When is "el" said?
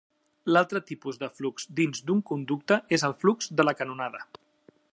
3.09-3.15